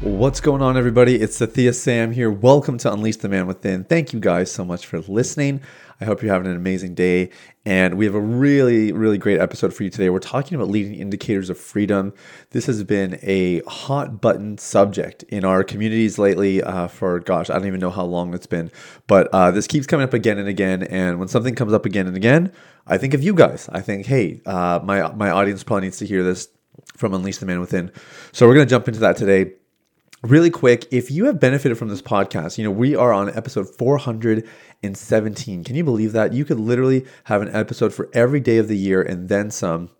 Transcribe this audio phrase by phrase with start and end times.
[0.00, 1.16] What's going on, everybody?
[1.16, 2.30] It's Sathiya Sam here.
[2.30, 3.84] Welcome to Unleash the Man Within.
[3.84, 5.60] Thank you guys so much for listening.
[6.00, 7.28] I hope you're having an amazing day.
[7.66, 10.08] And we have a really, really great episode for you today.
[10.08, 12.14] We're talking about leading indicators of freedom.
[12.48, 17.58] This has been a hot button subject in our communities lately uh, for, gosh, I
[17.58, 18.70] don't even know how long it's been.
[19.06, 20.82] But uh, this keeps coming up again and again.
[20.82, 22.54] And when something comes up again and again,
[22.86, 23.68] I think of you guys.
[23.70, 26.48] I think, hey, uh, my, my audience probably needs to hear this
[26.96, 27.92] from Unleash the Man Within.
[28.32, 29.56] So we're going to jump into that today
[30.22, 33.68] really quick, if you have benefited from this podcast, you know, we are on episode
[33.76, 35.64] 417.
[35.64, 36.32] Can you believe that?
[36.32, 39.90] You could literally have an episode for every day of the year and then some.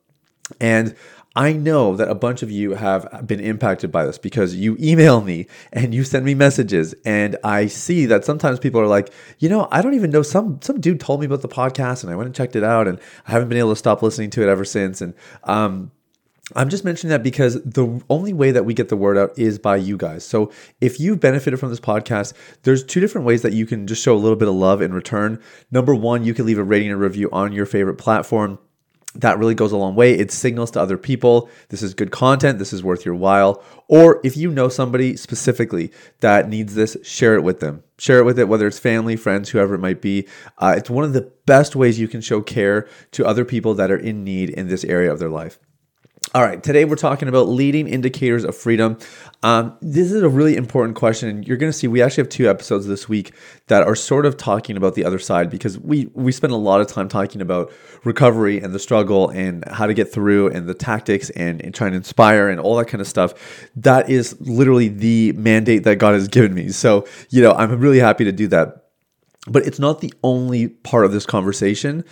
[0.60, 0.94] And
[1.36, 5.20] I know that a bunch of you have been impacted by this because you email
[5.20, 9.48] me and you send me messages and I see that sometimes people are like, you
[9.48, 12.16] know, I don't even know some some dude told me about the podcast and I
[12.16, 14.48] went and checked it out and I haven't been able to stop listening to it
[14.48, 15.92] ever since and um
[16.56, 19.58] I'm just mentioning that because the only way that we get the word out is
[19.58, 20.24] by you guys.
[20.24, 24.02] So if you've benefited from this podcast, there's two different ways that you can just
[24.02, 25.40] show a little bit of love in return.
[25.70, 28.58] Number one, you can leave a rating and review on your favorite platform.
[29.16, 30.14] That really goes a long way.
[30.14, 33.62] It signals to other people this is good content, this is worth your while.
[33.88, 37.82] Or if you know somebody specifically that needs this, share it with them.
[37.98, 40.28] Share it with it, whether it's family, friends, whoever it might be.
[40.58, 43.90] Uh, it's one of the best ways you can show care to other people that
[43.90, 45.58] are in need in this area of their life.
[46.32, 48.98] All right, today we're talking about leading indicators of freedom.
[49.42, 52.48] Um, this is a really important question, you're going to see we actually have two
[52.48, 53.32] episodes this week
[53.66, 56.80] that are sort of talking about the other side because we we spend a lot
[56.80, 57.72] of time talking about
[58.04, 61.90] recovery and the struggle and how to get through and the tactics and, and trying
[61.90, 63.68] to inspire and all that kind of stuff.
[63.74, 66.68] That is literally the mandate that God has given me.
[66.68, 68.84] So you know, I'm really happy to do that.
[69.48, 72.04] But it's not the only part of this conversation.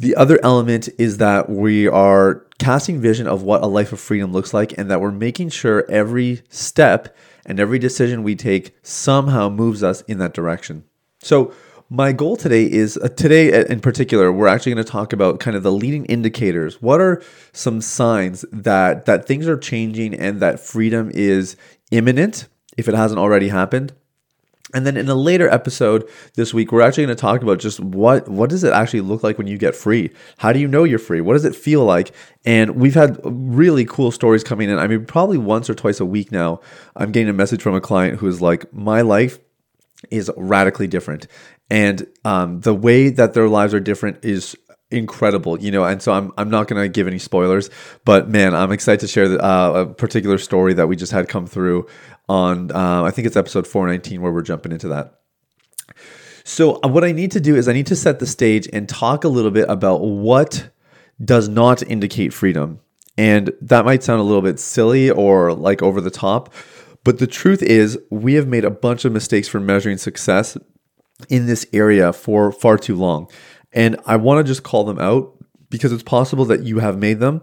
[0.00, 4.32] The other element is that we are casting vision of what a life of freedom
[4.32, 9.50] looks like and that we're making sure every step and every decision we take somehow
[9.50, 10.84] moves us in that direction.
[11.22, 11.52] So,
[11.90, 15.56] my goal today is uh, today in particular we're actually going to talk about kind
[15.56, 17.20] of the leading indicators what are
[17.52, 21.56] some signs that that things are changing and that freedom is
[21.90, 22.46] imminent
[22.78, 23.92] if it hasn't already happened
[24.74, 27.80] and then in a later episode this week, we're actually going to talk about just
[27.80, 30.10] what what does it actually look like when you get free?
[30.38, 31.20] How do you know you're free?
[31.20, 32.12] What does it feel like?
[32.44, 34.78] And we've had really cool stories coming in.
[34.78, 36.60] I mean, probably once or twice a week now,
[36.96, 39.38] I'm getting a message from a client who is like, "My life
[40.10, 41.26] is radically different,
[41.68, 44.56] and um, the way that their lives are different is
[44.90, 45.84] incredible, you know.
[45.84, 47.70] And so I'm I'm not gonna give any spoilers,
[48.04, 51.28] but man, I'm excited to share the, uh, a particular story that we just had
[51.28, 51.86] come through
[52.28, 55.20] on uh, I think it's episode 419 where we're jumping into that.
[56.44, 58.88] So uh, what I need to do is I need to set the stage and
[58.88, 60.70] talk a little bit about what
[61.22, 62.80] does not indicate freedom.
[63.18, 66.54] And that might sound a little bit silly or like over the top,
[67.04, 70.56] but the truth is we have made a bunch of mistakes for measuring success
[71.28, 73.30] in this area for far too long.
[73.72, 75.36] And I want to just call them out
[75.68, 77.42] because it's possible that you have made them.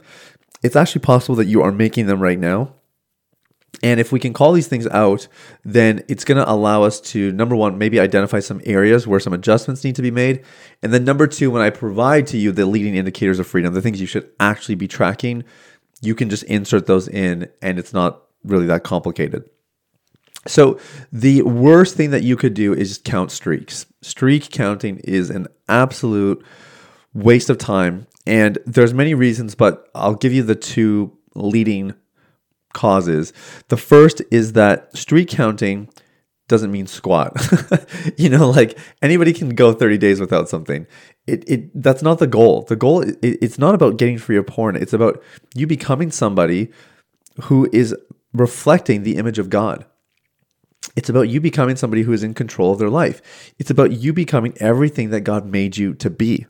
[0.64, 2.74] It's actually possible that you are making them right now.
[3.84, 5.28] And if we can call these things out,
[5.64, 9.34] then it's going to allow us to, number one, maybe identify some areas where some
[9.34, 10.44] adjustments need to be made.
[10.82, 13.82] And then number two, when I provide to you the leading indicators of freedom, the
[13.82, 15.44] things you should actually be tracking,
[16.02, 19.48] you can just insert those in and it's not really that complicated.
[20.48, 20.80] So,
[21.12, 23.86] the worst thing that you could do is count streaks.
[24.02, 26.44] Streak counting is an absolute
[27.14, 28.08] waste of time.
[28.26, 31.94] And there's many reasons, but I'll give you the two leading
[32.74, 33.34] causes.
[33.70, 35.90] The first is that streak counting
[36.48, 37.36] doesn't mean squat.
[38.18, 40.88] you know, like anybody can go 30 days without something.
[41.26, 42.62] It, it that's not the goal.
[42.64, 44.76] The goal it, it's not about getting free of porn.
[44.76, 45.22] It's about
[45.56, 46.70] you becoming somebody
[47.44, 47.96] who is
[48.34, 49.86] reflecting the image of God.
[50.96, 53.54] It's about you becoming somebody who is in control of their life.
[53.60, 56.48] It's about you becoming everything that God made you to be.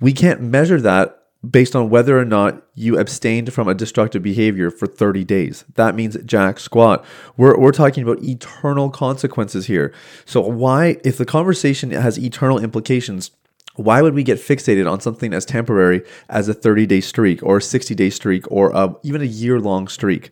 [0.00, 4.70] We can't measure that based on whether or not you abstained from a destructive behavior
[4.70, 5.64] for 30 days.
[5.74, 7.04] That means jack squat.
[7.36, 9.92] We're, we're talking about eternal consequences here.
[10.24, 13.30] So, why, if the conversation has eternal implications,
[13.76, 17.58] why would we get fixated on something as temporary as a 30 day streak or
[17.58, 20.30] a 60 day streak or a, even a year long streak?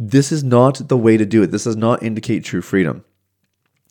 [0.00, 1.48] This is not the way to do it.
[1.50, 3.04] This does not indicate true freedom.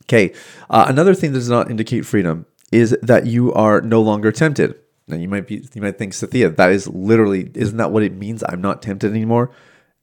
[0.06, 0.34] Okay,
[0.72, 4.74] uh, another thing that does not indicate freedom is that you are no longer tempted.
[5.08, 8.14] Now you might be you might think, Sathiya, that is literally isn't that what it
[8.14, 8.44] means?
[8.50, 9.52] I'm not tempted anymore.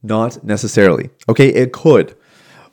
[0.03, 1.11] Not necessarily.
[1.29, 2.17] Okay, it could.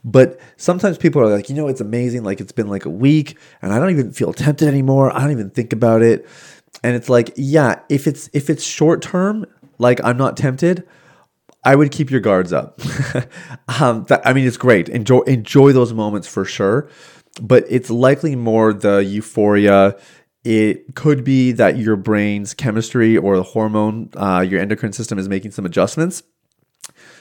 [0.03, 2.24] But sometimes people are like, you know, it's amazing.
[2.24, 5.15] Like it's been like a week and I don't even feel tempted anymore.
[5.15, 6.27] I don't even think about it.
[6.83, 9.45] And it's like, yeah, if it's if it's short term,
[9.79, 10.86] like I'm not tempted,
[11.65, 12.80] I would keep your guards up.
[13.81, 14.89] um, that, I mean, it's great.
[14.89, 16.89] Enjoy enjoy those moments for sure.
[17.42, 19.98] But it's likely more the euphoria.
[20.44, 25.30] It could be that your brain's chemistry or the hormone, uh, your endocrine system is
[25.30, 26.21] making some adjustments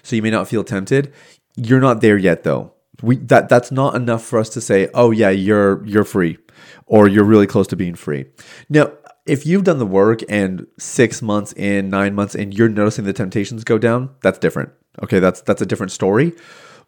[0.02, 1.12] so you may not feel tempted.
[1.56, 2.72] You're not there yet though.
[3.02, 6.38] We that that's not enough for us to say, "Oh yeah, you're you're free."
[6.86, 8.26] Or you're really close to being free.
[8.68, 8.92] Now,
[9.26, 13.12] if you've done the work and 6 months in, 9 months in, you're noticing the
[13.12, 14.70] temptations go down, that's different.
[15.02, 16.32] Okay, that's that's a different story.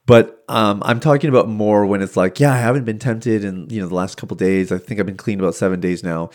[0.06, 3.68] But um, I'm talking about more when it's like, yeah, I haven't been tempted in
[3.70, 4.70] you know the last couple days.
[4.70, 6.30] I think I've been clean about seven days now.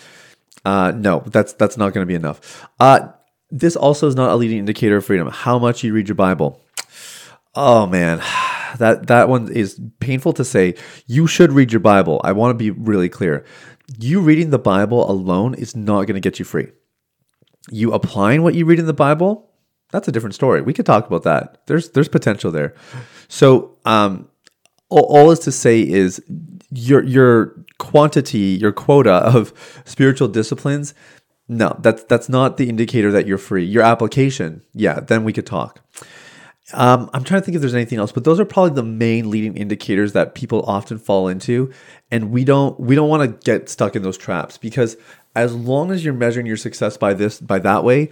[0.66, 2.68] Uh, no, that's that's not going to be enough.
[2.80, 3.10] Uh,
[3.52, 5.30] this also is not a leading indicator of freedom.
[5.30, 6.62] How much you read your Bible.
[7.56, 8.20] Oh man,
[8.80, 10.76] that that one is painful to say.
[11.08, 12.20] You should read your Bible.
[12.24, 13.46] I want to be really clear.
[13.98, 16.72] You reading the Bible alone is not going to get you free.
[17.72, 19.50] You applying what you read in the Bible,
[19.92, 20.62] that's a different story.
[20.62, 21.62] We could talk about that.
[21.68, 22.76] There's there's potential there.
[23.28, 24.30] So, um,
[24.90, 26.22] all, all is to say is
[26.72, 29.54] your your quantity, your quota of
[29.86, 30.94] spiritual disciplines.
[31.48, 33.66] No, that's that's not the indicator that you're free.
[33.66, 35.82] Your application, yeah, then we could talk.
[36.74, 39.30] Um, I'm trying to think if there's anything else, but those are probably the main
[39.30, 41.72] leading indicators that people often fall into,
[42.12, 44.96] and we don't we don't want to get stuck in those traps because
[45.36, 48.12] as long as you're measuring your success by this by that way,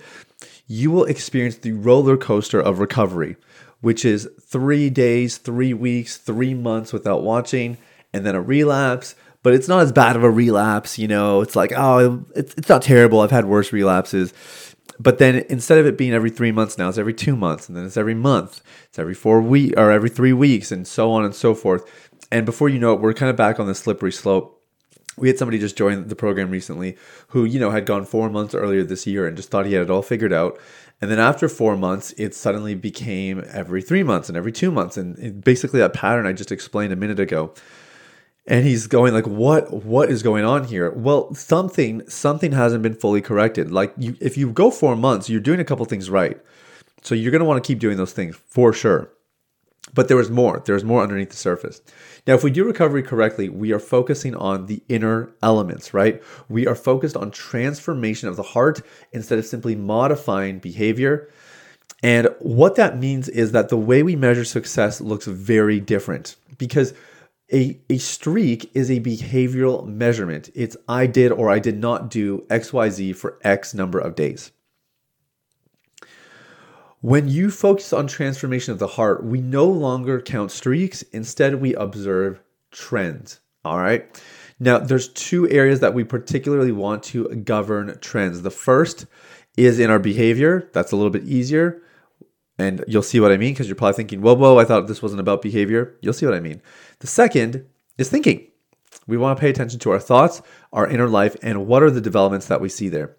[0.67, 3.35] you will experience the roller coaster of recovery,
[3.81, 7.77] which is three days, three weeks, three months without watching,
[8.13, 9.15] and then a relapse.
[9.43, 11.41] But it's not as bad of a relapse, you know.
[11.41, 13.21] It's like, oh, it's, it's not terrible.
[13.21, 14.33] I've had worse relapses
[14.99, 17.77] but then instead of it being every three months now, it's every two months, and
[17.77, 21.23] then it's every month, it's every four week or every three weeks, and so on
[21.23, 21.89] and so forth.
[22.31, 24.53] And before you know it, we're kind of back on the slippery slope.
[25.17, 26.95] We had somebody just join the program recently
[27.29, 29.83] who, you know, had gone four months earlier this year and just thought he had
[29.83, 30.59] it all figured out.
[31.01, 34.97] And then after four months, it suddenly became every three months and every two months.
[34.97, 37.53] And basically that pattern I just explained a minute ago
[38.47, 40.89] and he's going like what what is going on here?
[40.91, 43.71] Well something something hasn't been fully corrected.
[43.71, 46.39] Like you if you go four months you're doing a couple things right.
[47.03, 49.11] So you're going to want to keep doing those things for sure.
[49.93, 50.61] But there was more.
[50.65, 51.81] There's more underneath the surface.
[52.25, 56.23] Now if we do recovery correctly we are focusing on the inner elements right?
[56.47, 61.29] We are focused on transformation of the heart instead of simply modifying behavior.
[62.03, 66.93] And what that means is that the way we measure success looks very different because
[67.51, 70.49] a, a streak is a behavioral measurement.
[70.53, 74.51] It's I did or I did not do XYZ for X number of days.
[77.01, 81.03] When you focus on transformation of the heart, we no longer count streaks.
[81.13, 82.41] Instead, we observe
[82.71, 83.39] trends.
[83.63, 84.21] All right.
[84.59, 88.41] Now, there's two areas that we particularly want to govern trends.
[88.41, 89.05] The first
[89.55, 90.69] is in our behavior.
[90.73, 91.83] That's a little bit easier.
[92.59, 95.01] And you'll see what I mean because you're probably thinking, whoa, whoa, I thought this
[95.01, 95.95] wasn't about behavior.
[96.01, 96.61] You'll see what I mean.
[96.99, 97.65] The second
[97.97, 98.47] is thinking.
[99.05, 100.41] We want to pay attention to our thoughts,
[100.73, 103.15] our inner life, and what are the developments that we see there.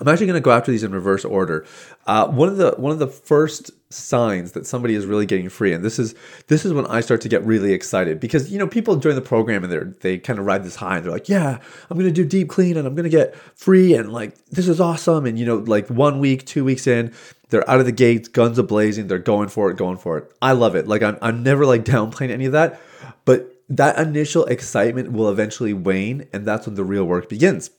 [0.00, 1.66] I'm actually going to go after these in reverse order.
[2.06, 5.72] Uh, one of the one of the first signs that somebody is really getting free,
[5.72, 6.14] and this is
[6.48, 9.20] this is when I start to get really excited because you know people join the
[9.20, 11.58] program and they they kind of ride this high and they're like, yeah,
[11.90, 14.66] I'm going to do deep clean and I'm going to get free and like this
[14.66, 17.12] is awesome and you know like one week, two weeks in,
[17.52, 20.32] they're out of the gates, guns a blazing, they're going for it, going for it.
[20.42, 20.88] I love it.
[20.88, 22.80] Like I'm I'm never like downplaying any of that,
[23.24, 27.70] but that initial excitement will eventually wane, and that's when the real work begins.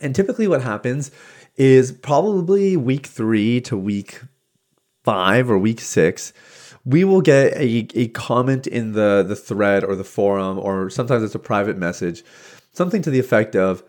[0.00, 1.10] And typically, what happens
[1.56, 4.22] is probably week three to week
[5.04, 6.32] five or week six,
[6.84, 11.22] we will get a, a comment in the, the thread or the forum, or sometimes
[11.22, 12.22] it's a private message,
[12.72, 13.82] something to the effect of,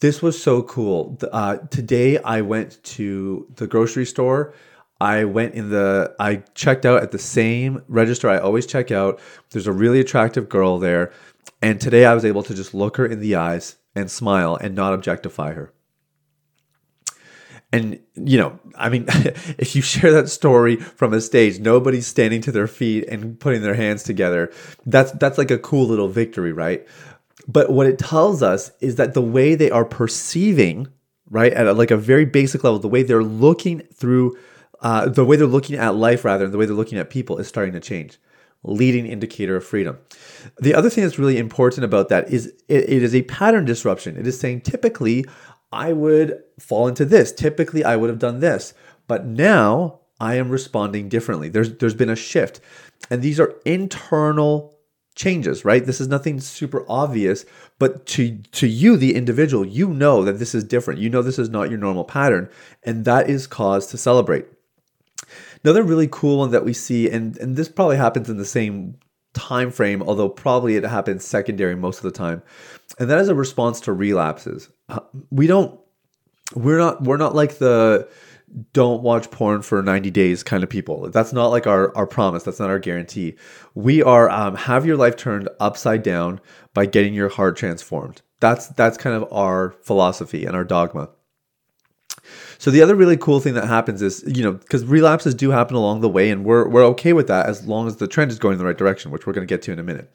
[0.00, 1.18] This was so cool.
[1.30, 4.54] Uh, today, I went to the grocery store.
[4.98, 9.20] I went in the, I checked out at the same register I always check out.
[9.50, 11.12] There's a really attractive girl there.
[11.62, 14.74] And today I was able to just look her in the eyes and smile and
[14.74, 15.72] not objectify her.
[17.72, 22.40] And, you know, I mean, if you share that story from a stage, nobody's standing
[22.42, 24.52] to their feet and putting their hands together.
[24.86, 26.86] That's, that's like a cool little victory, right?
[27.50, 30.88] But what it tells us is that the way they are perceiving,
[31.28, 34.36] right, at like a very basic level, the way they're looking through
[34.82, 37.38] uh, the way they're looking at life rather, and the way they're looking at people
[37.38, 38.18] is starting to change.
[38.62, 39.98] Leading indicator of freedom.
[40.58, 44.16] The other thing that's really important about that is it, it is a pattern disruption.
[44.16, 45.24] It is saying typically
[45.72, 47.32] I would fall into this.
[47.32, 48.74] Typically I would have done this,
[49.06, 51.48] but now I am responding differently.
[51.48, 52.60] There's there's been a shift,
[53.10, 54.76] and these are internal
[55.14, 55.84] changes, right?
[55.84, 57.44] This is nothing super obvious,
[57.78, 61.00] but to to you the individual, you know that this is different.
[61.00, 62.48] You know this is not your normal pattern,
[62.84, 64.46] and that is cause to celebrate.
[65.62, 68.96] Another really cool one that we see, and, and this probably happens in the same
[69.34, 72.42] time frame, although probably it happens secondary most of the time,
[72.98, 74.70] and that is a response to relapses.
[74.88, 75.00] Uh,
[75.30, 75.78] we don't,
[76.54, 78.08] we're not, we're not like the
[78.72, 81.08] don't watch porn for 90 days kind of people.
[81.10, 82.42] That's not like our, our promise.
[82.42, 83.36] That's not our guarantee.
[83.74, 86.40] We are um, have your life turned upside down
[86.74, 88.22] by getting your heart transformed.
[88.40, 91.10] That's that's kind of our philosophy and our dogma.
[92.58, 95.76] So the other really cool thing that happens is, you know, because relapses do happen
[95.76, 98.38] along the way, and we're we're okay with that as long as the trend is
[98.38, 100.12] going in the right direction, which we're going to get to in a minute.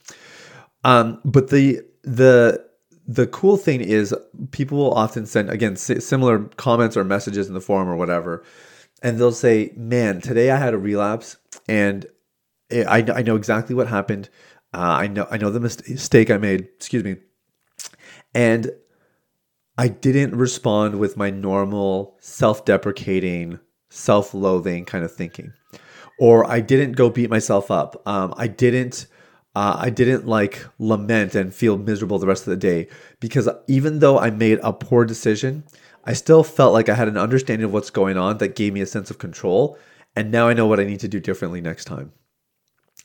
[0.84, 2.65] Um, but the the
[3.08, 4.16] the cool thing is
[4.52, 8.44] people will often send again similar comments or messages in the forum or whatever,
[9.04, 12.06] and they'll say, "Man, today I had a relapse, and
[12.72, 14.30] I I know exactly what happened.
[14.74, 16.62] Uh, I know I know the mistake I made.
[16.78, 17.18] Excuse me."
[18.34, 18.72] And
[19.78, 23.60] I didn't respond with my normal self deprecating,
[23.90, 25.54] self loathing kind of thinking.
[26.18, 28.02] Or I didn't go beat myself up.
[28.08, 29.08] Um, I didn't.
[29.56, 32.88] Uh, I didn't like lament and feel miserable the rest of the day
[33.20, 35.64] because even though I made a poor decision,
[36.04, 38.82] I still felt like I had an understanding of what's going on that gave me
[38.82, 39.78] a sense of control.
[40.16, 42.12] And now I know what I need to do differently next time.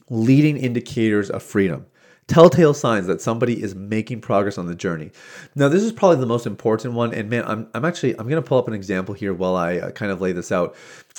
[0.08, 1.86] Leading indicators of freedom
[2.30, 5.10] telltale signs that somebody is making progress on the journey.
[5.56, 7.12] Now, this is probably the most important one.
[7.12, 9.78] And man, I'm, I'm actually, I'm going to pull up an example here while I
[9.78, 10.76] uh, kind of lay this out,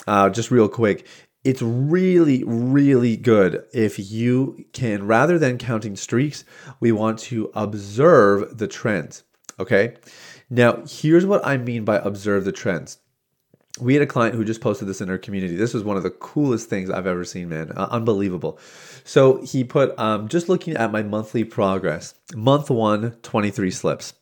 [0.07, 1.05] uh, just real quick.
[1.43, 6.43] It's really, really good if you can, rather than counting streaks,
[6.79, 9.23] we want to observe the trends.
[9.59, 9.95] Okay.
[10.49, 12.99] Now, here's what I mean by observe the trends
[13.79, 15.55] we had a client who just posted this in our community.
[15.55, 17.71] This was one of the coolest things I've ever seen, man.
[17.75, 18.59] Uh, unbelievable.
[19.03, 24.13] So he put, um, just looking at my monthly progress, month one, 23 slips.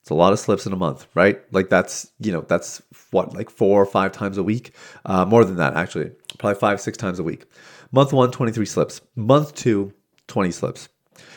[0.00, 1.40] It's a lot of slips in a month, right?
[1.52, 4.74] Like that's, you know, that's what, like four or five times a week?
[5.04, 6.12] Uh, more than that, actually.
[6.40, 7.44] Probably five, six times a week.
[7.92, 9.02] Month one, 23 slips.
[9.14, 9.92] Month two,
[10.28, 10.88] 20 slips.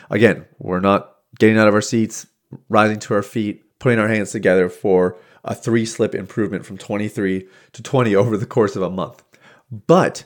[0.08, 2.26] Again, we're not getting out of our seats,
[2.70, 7.46] rising to our feet, putting our hands together for a three slip improvement from 23
[7.72, 9.22] to 20 over the course of a month.
[9.70, 10.24] But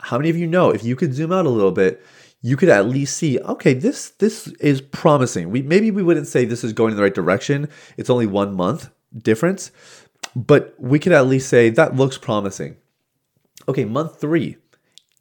[0.00, 2.04] how many of you know if you could zoom out a little bit,
[2.42, 5.48] you could at least see, okay, this this is promising.
[5.48, 7.70] We maybe we wouldn't say this is going in the right direction.
[7.96, 9.70] It's only one month difference,
[10.36, 12.76] but we could at least say that looks promising.
[13.68, 14.56] Okay, month three,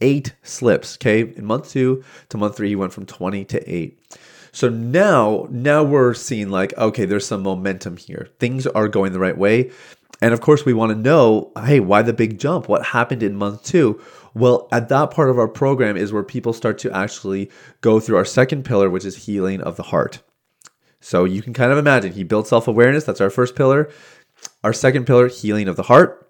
[0.01, 0.97] eight slips.
[0.97, 3.99] Okay, in month two to month three, he went from 20 to eight.
[4.51, 8.29] So now, now we're seeing like, okay, there's some momentum here.
[8.39, 9.71] Things are going the right way.
[10.21, 12.67] And of course, we want to know, hey, why the big jump?
[12.67, 14.01] What happened in month two?
[14.33, 17.49] Well, at that part of our program is where people start to actually
[17.81, 20.21] go through our second pillar, which is healing of the heart.
[21.01, 23.05] So you can kind of imagine he built self awareness.
[23.05, 23.89] That's our first pillar.
[24.63, 26.28] Our second pillar, healing of the heart.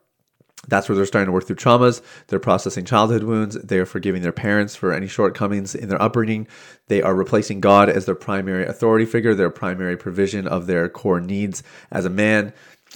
[0.70, 2.02] That's where they're starting to work through traumas.
[2.28, 3.56] They're processing childhood wounds.
[3.56, 6.48] They are forgiving their parents for any shortcomings in their upbringing.
[6.88, 11.20] They are replacing God as their primary authority figure, their primary provision of their core
[11.20, 12.54] needs as a man.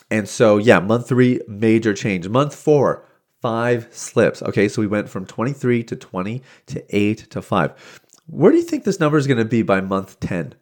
[0.09, 2.27] And so, yeah, month three, major change.
[2.27, 3.05] Month four,
[3.41, 4.41] five slips.
[4.41, 8.01] Okay, so we went from 23 to 20 to 8 to 5.
[8.27, 10.55] Where do you think this number is going to be by month 10?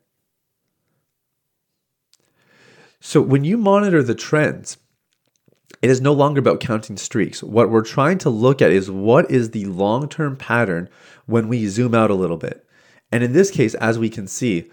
[3.00, 4.78] So, when you monitor the trends,
[5.82, 7.42] it is no longer about counting streaks.
[7.42, 10.90] What we're trying to look at is what is the long term pattern
[11.26, 12.66] when we zoom out a little bit.
[13.12, 14.70] And in this case, as we can see,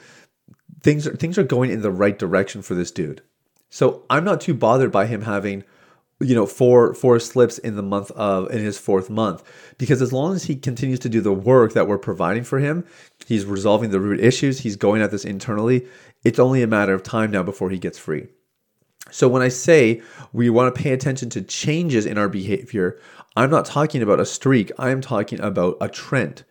[0.83, 3.23] things are, things are going in the right direction for this dude.
[3.71, 5.65] So I'm not too bothered by him having,
[6.21, 9.43] you know, four four slips in the month of in his fourth month
[9.77, 12.85] because as long as he continues to do the work that we're providing for him,
[13.27, 15.87] he's resolving the root issues, he's going at this internally.
[16.25, 18.29] It's only a matter of time now before he gets free.
[19.11, 22.99] So when I say we want to pay attention to changes in our behavior,
[23.37, 26.45] I'm not talking about a streak, I'm talking about a trend.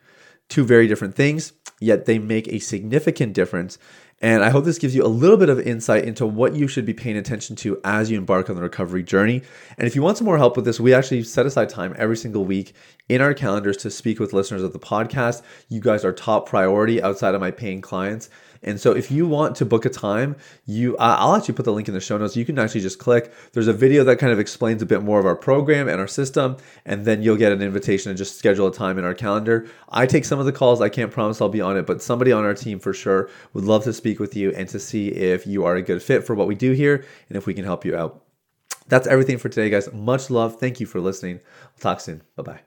[0.49, 3.77] Two very different things, yet they make a significant difference.
[4.19, 6.85] And I hope this gives you a little bit of insight into what you should
[6.85, 9.43] be paying attention to as you embark on the recovery journey.
[9.77, 12.17] And if you want some more help with this, we actually set aside time every
[12.17, 12.73] single week
[13.09, 15.43] in our calendars to speak with listeners of the podcast.
[15.69, 18.31] You guys are top priority outside of my paying clients.
[18.63, 20.35] And so if you want to book a time,
[20.65, 22.35] you I'll actually put the link in the show notes.
[22.35, 23.33] You can actually just click.
[23.53, 26.07] There's a video that kind of explains a bit more of our program and our
[26.07, 29.67] system, and then you'll get an invitation to just schedule a time in our calendar.
[29.89, 30.81] I take some of the calls.
[30.81, 33.63] I can't promise I'll be on it, but somebody on our team for sure would
[33.63, 36.35] love to speak with you and to see if you are a good fit for
[36.35, 38.23] what we do here and if we can help you out.
[38.87, 39.91] That's everything for today, guys.
[39.91, 40.59] Much love.
[40.59, 41.35] Thank you for listening.
[41.37, 42.23] We'll talk soon.
[42.35, 42.66] Bye bye.